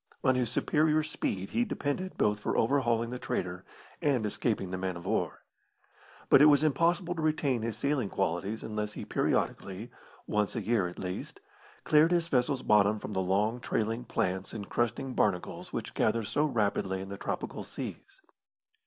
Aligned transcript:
On 0.23 0.33
his 0.33 0.49
superior 0.49 1.03
speed 1.03 1.51
he 1.51 1.63
depended 1.63 2.17
both 2.17 2.39
for 2.39 2.57
overhauling 2.57 3.11
the 3.11 3.19
trader 3.19 3.63
and 4.01 4.25
escaping 4.25 4.71
the 4.71 4.77
man 4.79 4.97
of 4.97 5.05
war. 5.05 5.43
But 6.27 6.41
it 6.41 6.47
was 6.47 6.63
impossible 6.63 7.13
to 7.13 7.21
retain 7.21 7.61
his 7.61 7.77
sailing 7.77 8.09
qualities 8.09 8.63
unless 8.63 8.93
he 8.93 9.05
periodically 9.05 9.91
once 10.25 10.55
a 10.55 10.61
year, 10.63 10.87
at 10.87 10.95
the 10.95 11.03
least 11.03 11.39
cleared 11.83 12.11
his 12.11 12.29
vessel's 12.29 12.63
bottom 12.63 12.97
from 12.97 13.13
the 13.13 13.21
long, 13.21 13.59
trailing 13.59 14.03
plants 14.03 14.53
and 14.53 14.67
crusting 14.67 15.13
barnacles 15.13 15.71
which 15.71 15.93
gather 15.93 16.23
so 16.23 16.45
rapidly 16.45 16.99
in 16.99 17.09
the 17.09 17.17
tropical 17.17 17.63
seas. 17.63 18.21